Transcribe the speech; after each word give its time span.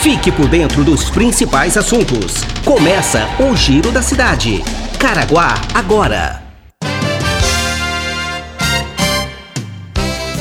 Fique 0.00 0.32
por 0.32 0.48
dentro 0.48 0.82
dos 0.82 1.10
principais 1.10 1.76
assuntos. 1.76 2.36
Começa 2.64 3.28
o 3.38 3.54
Giro 3.54 3.92
da 3.92 4.00
Cidade. 4.00 4.64
Caraguá 4.98 5.52
agora. 5.74 6.42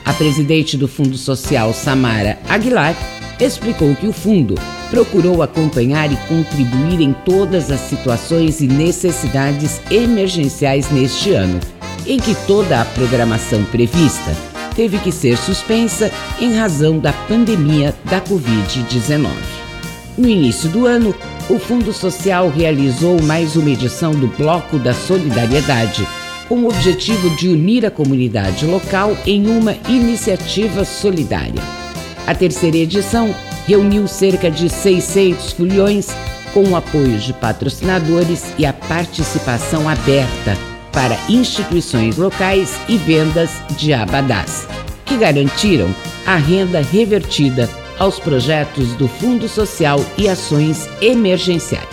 A 0.04 0.12
presidente 0.12 0.76
do 0.76 0.88
Fundo 0.88 1.16
Social, 1.16 1.72
Samara 1.72 2.38
Aguilar, 2.48 2.96
explicou 3.38 3.94
que 3.94 4.06
o 4.06 4.12
fundo 4.12 4.54
procurou 4.90 5.42
acompanhar 5.42 6.10
e 6.10 6.16
contribuir 6.28 7.00
em 7.00 7.12
todas 7.12 7.70
as 7.70 7.80
situações 7.80 8.60
e 8.60 8.66
necessidades 8.66 9.80
emergenciais 9.90 10.90
neste 10.90 11.32
ano, 11.32 11.60
em 12.06 12.18
que 12.18 12.34
toda 12.46 12.80
a 12.80 12.84
programação 12.84 13.64
prevista 13.66 14.34
teve 14.74 14.98
que 14.98 15.12
ser 15.12 15.36
suspensa 15.36 16.10
em 16.40 16.56
razão 16.56 16.98
da 16.98 17.12
pandemia 17.12 17.94
da 18.04 18.20
Covid-19. 18.20 19.67
No 20.18 20.28
início 20.28 20.68
do 20.70 20.84
ano, 20.84 21.14
o 21.48 21.60
Fundo 21.60 21.92
Social 21.92 22.50
realizou 22.50 23.22
mais 23.22 23.54
uma 23.54 23.70
edição 23.70 24.10
do 24.10 24.26
Bloco 24.26 24.76
da 24.76 24.92
Solidariedade, 24.92 26.04
com 26.48 26.56
o 26.56 26.68
objetivo 26.68 27.30
de 27.36 27.48
unir 27.48 27.86
a 27.86 27.90
comunidade 27.90 28.66
local 28.66 29.16
em 29.24 29.46
uma 29.46 29.76
iniciativa 29.88 30.84
solidária. 30.84 31.62
A 32.26 32.34
terceira 32.34 32.78
edição 32.78 33.32
reuniu 33.64 34.08
cerca 34.08 34.50
de 34.50 34.68
600 34.68 35.52
fulhões 35.52 36.08
com 36.52 36.64
o 36.64 36.74
apoio 36.74 37.16
de 37.18 37.32
patrocinadores 37.32 38.52
e 38.58 38.66
a 38.66 38.72
participação 38.72 39.88
aberta 39.88 40.58
para 40.90 41.16
instituições 41.28 42.16
locais 42.16 42.76
e 42.88 42.96
vendas 42.96 43.52
de 43.76 43.94
abadás, 43.94 44.66
que 45.04 45.16
garantiram 45.16 45.94
a 46.26 46.34
renda 46.34 46.80
revertida 46.80 47.70
aos 47.98 48.18
projetos 48.18 48.94
do 48.94 49.08
Fundo 49.08 49.48
Social 49.48 50.04
e 50.16 50.28
ações 50.28 50.88
emergenciais. 51.00 51.86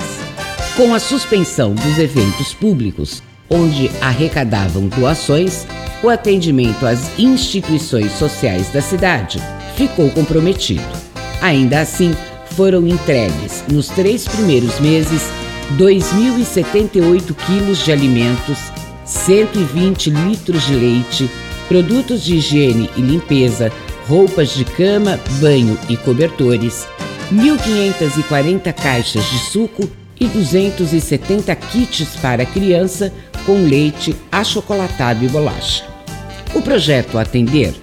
Com 0.75 0.93
a 0.93 0.99
suspensão 0.99 1.73
dos 1.73 1.97
eventos 1.97 2.53
públicos, 2.53 3.23
onde 3.49 3.89
arrecadavam 4.01 4.87
doações, 4.87 5.65
o 6.03 6.09
atendimento 6.09 6.85
às 6.85 7.17
instituições 7.17 8.11
sociais 8.11 8.69
da 8.69 8.81
cidade 8.81 9.39
ficou 9.75 10.09
comprometido. 10.11 10.83
Ainda 11.41 11.81
assim, 11.81 12.15
foram 12.51 12.87
entregues, 12.87 13.63
nos 13.71 13.87
três 13.89 14.27
primeiros 14.27 14.79
meses, 14.79 15.21
2.078 15.77 17.35
quilos 17.45 17.83
de 17.83 17.91
alimentos, 17.91 18.57
120 19.03 20.09
litros 20.09 20.65
de 20.65 20.73
leite, 20.73 21.29
produtos 21.67 22.23
de 22.23 22.35
higiene 22.35 22.89
e 22.95 23.01
limpeza, 23.01 23.71
roupas 24.07 24.49
de 24.49 24.63
cama, 24.65 25.19
banho 25.39 25.77
e 25.89 25.97
cobertores, 25.97 26.87
1.540 27.33 28.71
caixas 28.73 29.23
de 29.25 29.39
suco 29.39 29.89
e 30.19 30.27
270 30.27 31.55
kits 31.55 32.15
para 32.21 32.45
criança 32.45 33.11
com 33.45 33.63
leite 33.63 34.15
achocolatado 34.31 35.25
e 35.25 35.27
bolacha. 35.27 35.85
O 36.53 36.61
projeto 36.61 37.17
Atender 37.17 37.73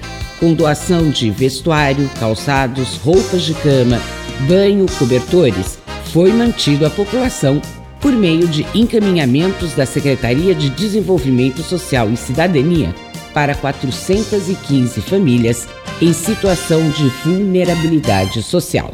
com 0.41 0.55
doação 0.55 1.09
de 1.09 1.31
vestuário, 1.31 2.11
calçados, 2.19 2.97
roupas 2.97 3.43
de 3.43 3.55
cama, 3.55 4.01
banho, 4.49 4.87
cobertores, 4.99 5.79
foi 6.07 6.33
mantido 6.33 6.85
à 6.85 6.91
população 6.91 7.63
por 8.01 8.13
meio 8.13 8.49
de 8.49 8.67
encaminhamentos 8.75 9.75
da 9.75 9.87
Secretaria 9.87 10.53
de 10.53 10.69
Desenvolvimento 10.71 11.63
Social 11.63 12.11
e 12.11 12.17
Cidadania 12.17 12.93
para 13.33 13.55
415 13.55 15.01
famílias 15.03 15.69
em 16.03 16.13
situação 16.13 16.91
de 16.91 17.09
vulnerabilidade 17.25 18.43
social. 18.43 18.93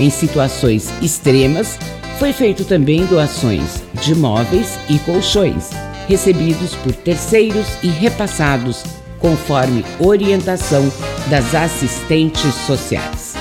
Em 0.00 0.08
situações 0.08 0.90
extremas, 1.02 1.78
foi 2.18 2.32
feito 2.32 2.64
também 2.64 3.04
doações 3.04 3.82
de 4.00 4.14
móveis 4.14 4.78
e 4.88 4.98
colchões, 5.00 5.68
recebidos 6.08 6.74
por 6.76 6.94
terceiros 6.94 7.66
e 7.82 7.88
repassados 7.88 8.82
conforme 9.18 9.84
orientação 10.00 10.90
das 11.28 11.54
assistentes 11.54 12.54
sociais. 12.66 13.34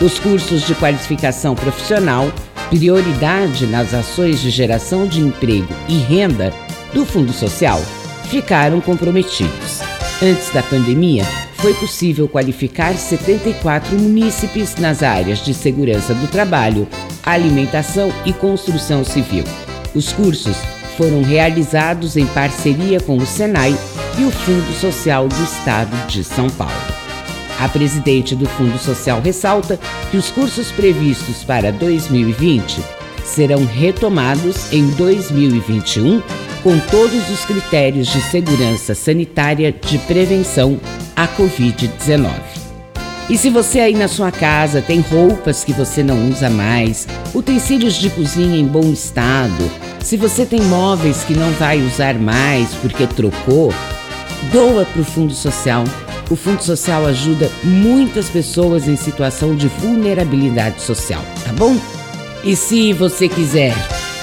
Os 0.00 0.18
cursos 0.18 0.66
de 0.66 0.74
qualificação 0.76 1.54
profissional, 1.54 2.32
prioridade 2.70 3.66
nas 3.66 3.92
ações 3.92 4.40
de 4.40 4.48
geração 4.48 5.06
de 5.06 5.20
emprego 5.20 5.68
e 5.88 5.98
renda 5.98 6.54
do 6.94 7.04
Fundo 7.04 7.34
Social, 7.34 7.82
ficaram 8.30 8.80
comprometidos. 8.80 9.80
Antes 10.22 10.50
da 10.54 10.62
pandemia, 10.62 11.26
foi 11.66 11.74
possível 11.74 12.28
qualificar 12.28 12.96
74 12.96 13.98
munícipes 13.98 14.76
nas 14.76 15.02
áreas 15.02 15.40
de 15.44 15.52
segurança 15.52 16.14
do 16.14 16.28
trabalho, 16.28 16.86
alimentação 17.24 18.12
e 18.24 18.32
construção 18.32 19.02
civil. 19.02 19.42
Os 19.92 20.12
cursos 20.12 20.56
foram 20.96 21.24
realizados 21.24 22.16
em 22.16 22.24
parceria 22.24 23.00
com 23.00 23.16
o 23.16 23.26
Senai 23.26 23.76
e 24.16 24.22
o 24.22 24.30
Fundo 24.30 24.72
Social 24.80 25.26
do 25.26 25.42
Estado 25.42 26.06
de 26.06 26.22
São 26.22 26.48
Paulo. 26.48 26.72
A 27.58 27.68
presidente 27.68 28.36
do 28.36 28.46
Fundo 28.46 28.78
Social 28.78 29.20
ressalta 29.20 29.76
que 30.12 30.16
os 30.16 30.30
cursos 30.30 30.70
previstos 30.70 31.42
para 31.42 31.72
2020 31.72 32.80
serão 33.24 33.64
retomados 33.64 34.72
em 34.72 34.88
2021 34.90 36.22
com 36.62 36.78
todos 36.90 37.28
os 37.28 37.44
critérios 37.44 38.06
de 38.06 38.20
segurança 38.20 38.94
sanitária 38.94 39.72
de 39.72 39.98
prevenção 39.98 40.80
à 41.16 41.26
Covid-19. 41.26 42.30
E 43.28 43.36
se 43.36 43.50
você 43.50 43.80
aí 43.80 43.94
na 43.94 44.06
sua 44.06 44.30
casa 44.30 44.80
tem 44.80 45.00
roupas 45.00 45.64
que 45.64 45.72
você 45.72 46.02
não 46.02 46.30
usa 46.30 46.48
mais, 46.48 47.08
utensílios 47.34 47.94
de 47.94 48.08
cozinha 48.10 48.56
em 48.56 48.66
bom 48.66 48.92
estado, 48.92 49.68
se 50.00 50.16
você 50.16 50.46
tem 50.46 50.60
móveis 50.60 51.24
que 51.24 51.34
não 51.34 51.50
vai 51.52 51.82
usar 51.82 52.14
mais 52.14 52.72
porque 52.74 53.04
trocou, 53.06 53.74
doa 54.52 54.84
para 54.84 55.02
o 55.02 55.04
Fundo 55.04 55.34
Social. 55.34 55.82
O 56.30 56.36
Fundo 56.36 56.62
Social 56.62 57.04
ajuda 57.06 57.50
muitas 57.64 58.28
pessoas 58.28 58.86
em 58.86 58.94
situação 58.94 59.56
de 59.56 59.66
vulnerabilidade 59.66 60.80
social, 60.80 61.22
tá 61.44 61.52
bom? 61.52 61.76
E 62.44 62.54
se 62.54 62.92
você 62.92 63.28
quiser 63.28 63.74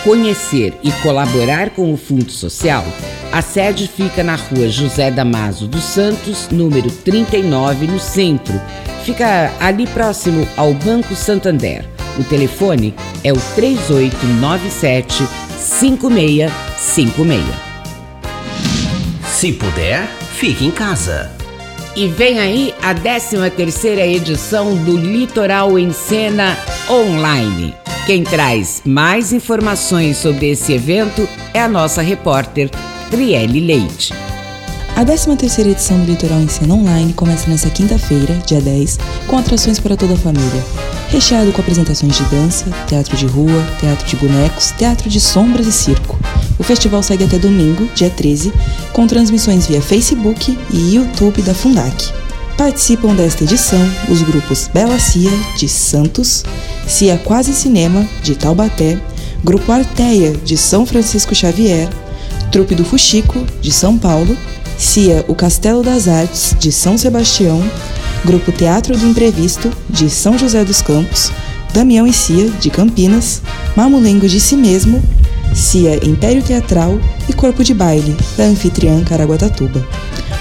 conhecer 0.04 0.74
e 0.84 0.92
colaborar 1.02 1.70
com 1.72 1.94
o 1.94 1.98
Fundo 1.98 2.32
Social, 2.32 2.86
a 3.32 3.42
sede 3.42 3.88
fica 3.88 4.24
na 4.24 4.36
rua 4.36 4.70
José 4.70 5.10
Damaso 5.10 5.68
dos 5.68 5.84
Santos, 5.84 6.50
número 6.52 6.92
39, 6.92 7.88
no 7.88 8.00
centro. 8.00 8.62
Fica 9.04 9.52
ali 9.60 9.88
próximo 9.88 10.48
ao 10.56 10.74
Banco 10.74 11.16
Santander. 11.16 11.86
O 12.20 12.24
telefone 12.24 12.94
é 13.24 13.34
o 13.34 13.38
3897 13.56 15.28
5656. 15.58 17.44
Se 19.28 19.52
puder, 19.54 20.08
fique 20.36 20.64
em 20.66 20.72
casa. 20.72 21.32
E 21.96 22.08
vem 22.08 22.40
aí 22.40 22.74
a 22.82 22.94
13 22.94 23.50
terceira 23.52 24.06
edição 24.06 24.76
do 24.76 24.96
Litoral 24.98 25.78
em 25.78 25.92
Cena 25.92 26.58
Online. 26.90 27.83
Quem 28.06 28.22
traz 28.26 28.82
mais 28.84 29.32
informações 29.32 30.18
sobre 30.18 30.50
esse 30.50 30.74
evento 30.74 31.26
é 31.54 31.62
a 31.62 31.70
nossa 31.70 32.02
repórter 32.02 32.70
Trielle 33.10 33.62
Leite. 33.62 34.14
A 34.94 35.06
13ª 35.06 35.66
edição 35.72 35.98
do 36.02 36.12
Litoral 36.12 36.46
Cena 36.50 36.74
Online 36.74 37.14
começa 37.14 37.50
nesta 37.50 37.70
quinta-feira, 37.70 38.34
dia 38.46 38.60
10, 38.60 39.00
com 39.26 39.38
atrações 39.38 39.80
para 39.80 39.96
toda 39.96 40.16
a 40.16 40.18
família. 40.18 40.64
Recheado 41.08 41.54
com 41.54 41.62
apresentações 41.62 42.18
de 42.18 42.26
dança, 42.26 42.66
teatro 42.88 43.16
de 43.16 43.26
rua, 43.26 43.66
teatro 43.80 44.06
de 44.06 44.18
bonecos, 44.18 44.72
teatro 44.72 45.10
de 45.10 45.22
sombras 45.22 45.66
e 45.66 45.72
circo. 45.72 46.20
O 46.60 46.64
festival 46.64 47.02
segue 47.02 47.24
até 47.24 47.40
domingo, 47.40 47.88
dia 47.96 48.10
13, 48.10 48.52
com 48.92 49.08
transmissões 49.08 49.66
via 49.66 49.82
Facebook 49.82 50.60
e 50.74 50.96
YouTube 50.96 51.42
da 51.42 51.54
Fundac. 51.54 52.12
Participam 52.58 53.16
desta 53.16 53.46
edição 53.46 53.80
os 54.10 54.22
grupos 54.22 54.68
Bela 54.68 55.00
Cia, 55.00 55.32
de 55.56 55.70
Santos, 55.70 56.44
Cia 56.88 57.18
Quase 57.18 57.54
Cinema, 57.54 58.08
de 58.22 58.36
Taubaté, 58.36 59.00
Grupo 59.44 59.72
Arteia, 59.72 60.32
de 60.32 60.58
São 60.58 60.86
Francisco 60.86 61.34
Xavier, 61.36 61.90
Trupe 62.52 62.76
do 62.76 62.86
Fuxico, 62.86 63.44
de 63.62 63.72
São 63.72 63.98
Paulo, 63.98 64.38
CIA 64.78 65.26
O 65.28 65.36
Castelo 65.36 65.82
das 65.82 66.08
Artes, 66.08 66.56
de 66.60 66.72
São 66.72 66.98
Sebastião, 66.98 67.64
Grupo 68.26 68.52
Teatro 68.52 68.98
do 68.98 69.08
Imprevisto, 69.08 69.72
de 69.90 70.10
São 70.10 70.38
José 70.38 70.64
dos 70.64 70.82
Campos, 70.82 71.32
Damião 71.74 72.06
e 72.06 72.14
Cia, 72.14 72.50
de 72.50 72.70
Campinas, 72.70 73.42
Mamulengo 73.76 74.28
de 74.28 74.40
Si 74.40 74.56
Mesmo, 74.56 75.02
CIA 75.54 76.06
Império 76.06 76.44
Teatral 76.44 77.00
e 77.28 77.34
Corpo 77.34 77.64
de 77.64 77.74
Baile, 77.74 78.16
da 78.38 78.44
anfitriã 78.46 79.04
Caraguatatuba. 79.04 79.86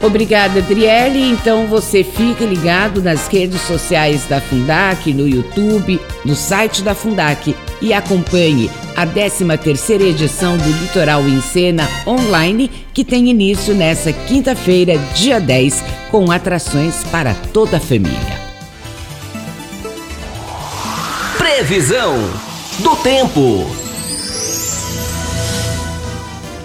Obrigada, 0.00 0.58
Adriele. 0.58 1.30
Então 1.30 1.68
você 1.68 2.02
fica 2.02 2.44
ligado 2.44 3.00
nas 3.00 3.28
redes 3.28 3.60
sociais 3.62 4.26
da 4.26 4.40
Fundac, 4.40 5.14
no 5.14 5.28
YouTube, 5.28 6.00
no 6.24 6.34
site 6.34 6.82
da 6.82 6.92
Fundac 6.94 7.54
e 7.80 7.92
acompanhe 7.92 8.68
a 8.96 9.06
13ª 9.06 10.00
edição 10.02 10.56
do 10.56 10.68
Litoral 10.80 11.28
em 11.28 11.40
Cena 11.40 11.88
online, 12.06 12.70
que 12.92 13.04
tem 13.04 13.30
início 13.30 13.74
nesta 13.74 14.12
quinta-feira, 14.12 14.98
dia 15.14 15.40
10, 15.40 15.84
com 16.12 16.30
atrações 16.30 17.02
para 17.04 17.32
toda 17.54 17.78
a 17.78 17.80
família. 17.80 18.38
Previsão 21.38 22.14
do 22.80 22.94
tempo. 22.96 23.66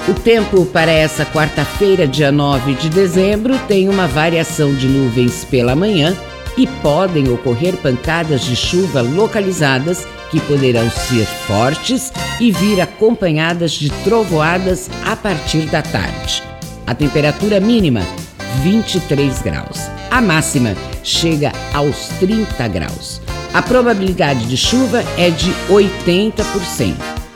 O 0.06 0.14
tempo 0.14 0.66
para 0.66 0.92
essa 0.92 1.26
quarta-feira, 1.26 2.06
dia 2.06 2.32
9 2.32 2.74
de 2.74 2.90
dezembro, 2.90 3.58
tem 3.70 3.88
uma 3.88 4.06
variação 4.06 4.74
de 4.74 4.88
nuvens 4.88 5.46
pela 5.46 5.76
manhã 5.76 6.16
e 6.58 6.68
podem 6.68 7.30
ocorrer 7.30 7.78
pancadas 7.78 8.42
de 8.42 8.56
chuva 8.56 9.02
localizadas 9.02 10.06
que 10.30 10.42
poderão 10.42 10.90
ser 10.90 11.26
fortes 11.26 12.12
e 12.40 12.52
vir 12.52 12.82
acompanhadas 12.82 13.72
de 13.72 13.90
trovoadas 14.04 14.90
a 15.06 15.16
partir 15.16 15.68
da 15.68 15.82
tarde. 15.82 16.44
A 16.86 16.94
temperatura 16.94 17.60
mínima 17.60 18.02
23 18.62 19.42
graus. 19.42 19.90
A 20.10 20.22
máxima 20.22 20.76
chega 21.04 21.52
aos 21.74 22.10
30 22.20 22.68
graus. 22.68 23.22
A 23.54 23.62
probabilidade 23.62 24.46
de 24.46 24.58
chuva 24.58 25.04
é 25.18 25.30
de 25.30 25.52
80%. 25.70 26.96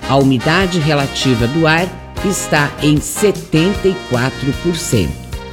A 0.09 0.15
umidade 0.17 0.79
relativa 0.79 1.47
do 1.47 1.65
ar 1.65 1.87
está 2.25 2.69
em 2.81 2.95
74%. 2.95 5.09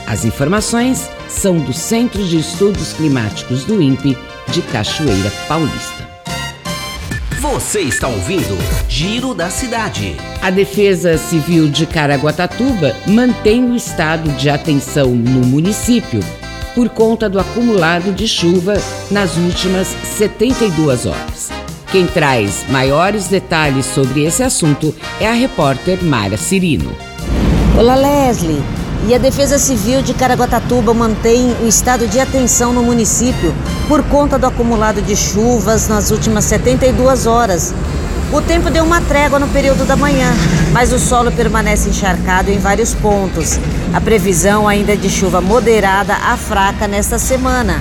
As 0.06 0.24
informações 0.24 1.08
são 1.28 1.58
do 1.58 1.72
Centro 1.72 2.24
de 2.24 2.38
Estudos 2.38 2.92
Climáticos 2.92 3.64
do 3.64 3.80
INPE 3.80 4.16
de 4.48 4.62
Cachoeira 4.62 5.30
Paulista. 5.46 5.97
Você 7.40 7.82
está 7.82 8.08
ouvindo 8.08 8.58
Giro 8.88 9.32
da 9.32 9.48
Cidade. 9.48 10.16
A 10.42 10.50
Defesa 10.50 11.16
Civil 11.16 11.68
de 11.68 11.86
Caraguatatuba 11.86 12.96
mantém 13.06 13.64
o 13.70 13.76
estado 13.76 14.28
de 14.32 14.50
atenção 14.50 15.10
no 15.10 15.46
município 15.46 16.18
por 16.74 16.88
conta 16.88 17.28
do 17.28 17.38
acumulado 17.38 18.12
de 18.12 18.26
chuva 18.26 18.74
nas 19.08 19.36
últimas 19.36 19.86
72 20.16 21.06
horas. 21.06 21.50
Quem 21.92 22.08
traz 22.08 22.66
maiores 22.70 23.28
detalhes 23.28 23.86
sobre 23.86 24.24
esse 24.24 24.42
assunto 24.42 24.92
é 25.20 25.28
a 25.28 25.32
repórter 25.32 26.02
Mara 26.02 26.36
Cirino. 26.36 26.90
Olá, 27.78 27.94
Leslie. 27.94 28.87
E 29.06 29.14
a 29.14 29.18
Defesa 29.18 29.58
Civil 29.58 30.02
de 30.02 30.12
Caraguatatuba 30.12 30.92
mantém 30.92 31.56
o 31.62 31.68
estado 31.68 32.06
de 32.06 32.18
atenção 32.18 32.72
no 32.72 32.82
município 32.82 33.54
por 33.86 34.02
conta 34.02 34.38
do 34.38 34.46
acumulado 34.46 35.00
de 35.00 35.14
chuvas 35.14 35.88
nas 35.88 36.10
últimas 36.10 36.44
72 36.44 37.26
horas. 37.26 37.72
O 38.32 38.42
tempo 38.42 38.68
deu 38.68 38.84
uma 38.84 39.00
trégua 39.00 39.38
no 39.38 39.48
período 39.48 39.86
da 39.86 39.96
manhã, 39.96 40.30
mas 40.72 40.92
o 40.92 40.98
solo 40.98 41.32
permanece 41.32 41.88
encharcado 41.88 42.50
em 42.50 42.58
vários 42.58 42.92
pontos. 42.92 43.58
A 43.94 44.00
previsão 44.00 44.68
ainda 44.68 44.92
é 44.92 44.96
de 44.96 45.08
chuva 45.08 45.40
moderada 45.40 46.14
a 46.14 46.36
fraca 46.36 46.86
nesta 46.86 47.18
semana. 47.18 47.80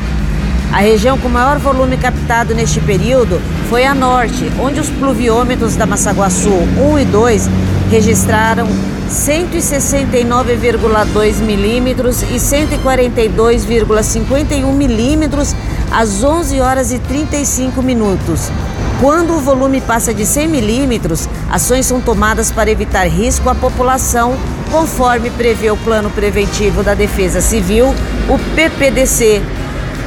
A 0.72 0.78
região 0.78 1.18
com 1.18 1.28
maior 1.28 1.58
volume 1.58 1.98
captado 1.98 2.54
neste 2.54 2.80
período 2.80 3.42
foi 3.70 3.86
a 3.86 3.94
norte, 3.94 4.50
onde 4.62 4.80
os 4.80 4.90
pluviômetros 4.90 5.76
da 5.76 5.86
Massaguaçu 5.86 6.50
1 6.50 7.00
e 7.00 7.06
2 7.06 7.50
registraram 7.90 8.68
169,2 9.10 11.38
milímetros 11.38 12.22
e 12.24 12.36
142,51 12.36 14.74
milímetros 14.74 15.56
às 15.92 16.24
11 16.24 16.60
horas 16.60 16.92
e 16.92 17.00
35 17.00 17.82
minutos. 17.82 18.52
Quando 19.00 19.36
o 19.36 19.40
volume 19.40 19.80
passa 19.80 20.14
de 20.14 20.26
100 20.26 20.48
milímetros, 20.48 21.30
ações 21.50 21.86
são 21.86 22.02
tomadas 22.02 22.52
para 22.52 22.72
evitar 22.72 23.08
risco 23.08 23.50
à 23.50 23.56
população, 23.56 24.36
conforme 24.72 25.30
prevê 25.30 25.72
o 25.72 25.78
Plano 25.78 26.10
Preventivo 26.10 26.84
da 26.84 26.94
Defesa 26.94 27.40
Civil, 27.40 27.96
o 28.28 28.38
PPDC. 28.56 29.42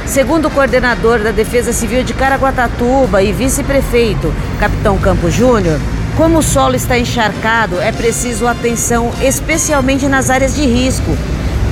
Segundo 0.05 0.49
o 0.49 0.51
coordenador 0.51 1.19
da 1.19 1.31
Defesa 1.31 1.71
Civil 1.71 2.03
de 2.03 2.13
Caraguatatuba 2.13 3.23
e 3.23 3.31
vice-prefeito, 3.31 4.33
Capitão 4.59 4.97
Campos 4.97 5.33
Júnior, 5.33 5.79
como 6.21 6.37
o 6.37 6.43
solo 6.43 6.75
está 6.75 6.99
encharcado, 6.99 7.81
é 7.81 7.91
preciso 7.91 8.45
atenção 8.45 9.11
especialmente 9.23 10.07
nas 10.07 10.29
áreas 10.29 10.53
de 10.53 10.63
risco. 10.67 11.17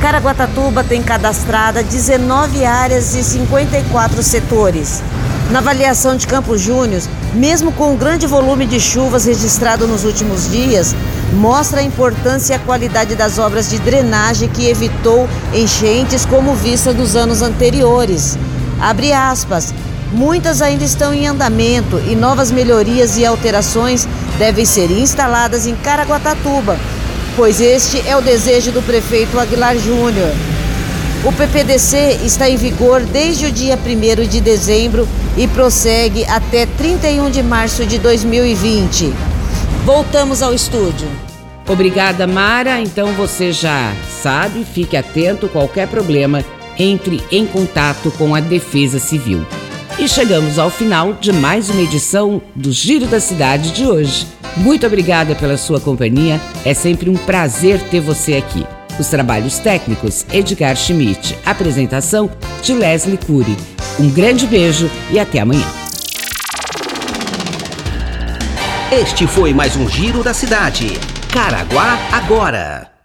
Caraguatatuba 0.02 0.84
tem 0.84 1.04
cadastrada 1.04 1.84
19 1.84 2.66
áreas 2.66 3.14
e 3.14 3.24
54 3.24 4.24
setores. 4.24 5.04
Na 5.52 5.60
avaliação 5.60 6.16
de 6.18 6.26
Campos 6.26 6.62
Júnior, 6.62 7.04
mesmo 7.36 7.72
com 7.72 7.94
o 7.94 7.96
grande 7.96 8.26
volume 8.26 8.66
de 8.66 8.80
chuvas 8.80 9.26
registrado 9.26 9.88
nos 9.88 10.04
últimos 10.04 10.50
dias, 10.50 10.96
mostra 11.32 11.82
a 11.82 11.84
importância 11.84 12.54
e 12.54 12.56
a 12.56 12.60
qualidade 12.60 13.14
das 13.14 13.38
obras 13.38 13.70
de 13.70 13.78
drenagem 13.78 14.50
que 14.50 14.68
evitou 14.68 15.30
enchentes 15.54 16.26
como 16.26 16.56
vista 16.56 16.92
dos 16.92 17.16
anos 17.16 17.44
anteriores. 17.44 18.36
Abre 18.82 19.14
aspas. 19.14 19.72
Muitas 20.12 20.62
ainda 20.62 20.84
estão 20.84 21.14
em 21.14 21.28
andamento 21.28 22.00
e 22.10 22.16
novas 22.16 22.52
melhorias 22.52 23.18
e 23.18 23.26
alterações 23.26 24.08
devem 24.40 24.66
ser 24.66 24.90
instaladas 24.90 25.68
em 25.68 25.76
Caraguatatuba, 25.76 26.80
pois 27.36 27.62
este 27.62 28.02
é 28.08 28.18
o 28.18 28.22
desejo 28.22 28.72
do 28.72 28.82
prefeito 28.82 29.40
Aguilar 29.40 29.78
Júnior. 29.78 30.32
O 31.24 31.32
PPDC 31.32 32.22
está 32.24 32.50
em 32.50 32.56
vigor 32.56 33.02
desde 33.02 33.46
o 33.46 33.52
dia 33.52 33.78
1 33.78 34.28
de 34.28 34.42
dezembro 34.42 35.08
e 35.38 35.48
prossegue 35.48 36.26
até 36.26 36.66
31 36.66 37.30
de 37.30 37.44
março 37.44 37.86
de 37.86 38.00
2020. 38.00 39.14
Voltamos 39.86 40.42
ao 40.42 40.54
estúdio. 40.54 41.08
Obrigada, 41.68 42.26
Mara. 42.26 42.80
Então 42.82 43.14
você 43.14 43.52
já 43.52 43.94
sabe, 44.24 44.66
fique 44.66 44.98
atento 44.98 45.48
qualquer 45.48 45.88
problema. 45.88 46.44
entre 46.82 47.22
em 47.30 47.46
contato 47.46 48.10
com 48.18 48.34
a 48.34 48.40
Defesa 48.40 49.00
Civil. 49.00 49.46
E 50.00 50.08
chegamos 50.08 50.58
ao 50.58 50.70
final 50.70 51.12
de 51.12 51.34
mais 51.34 51.70
uma 51.70 51.82
edição 51.82 52.42
do 52.56 52.72
Giro 52.72 53.06
da 53.06 53.20
Cidade 53.20 53.72
de 53.72 53.86
hoje. 53.86 54.26
Muito 54.56 54.88
obrigada 54.88 55.36
pela 55.36 55.58
sua 55.58 55.78
companhia, 55.78 56.40
é 56.64 56.74
sempre 56.74 57.10
um 57.10 57.18
prazer 57.18 57.82
ter 57.90 58.00
você 58.00 58.36
aqui. 58.36 58.66
Os 58.98 59.08
trabalhos 59.08 59.60
técnicos, 59.60 60.26
Edgar 60.32 60.78
Schmidt. 60.78 61.38
Apresentação 61.46 62.30
de 62.64 62.74
Leslie 62.74 63.18
Cury. 63.18 63.58
Um 64.00 64.10
grande 64.10 64.48
beijo 64.48 64.90
e 65.12 65.20
até 65.20 65.40
amanhã. 65.40 65.68
Este 68.90 69.28
foi 69.28 69.54
mais 69.54 69.76
um 69.76 69.88
Giro 69.90 70.24
da 70.24 70.34
Cidade. 70.34 70.98
Caraguá 71.34 72.00
agora. 72.14 72.99